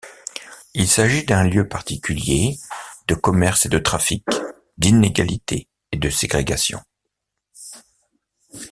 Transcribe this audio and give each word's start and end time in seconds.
Il 0.73 0.87
s'agit 0.87 1.25
d'un 1.25 1.43
lieu 1.43 1.67
particulier, 1.67 2.57
de 3.07 3.13
commerces 3.13 3.67
et 3.67 3.69
de 3.69 3.77
trafics, 3.77 4.25
d'inégalités 4.79 5.69
et 5.91 5.97
de 5.97 6.09
ségrégations. 6.09 6.81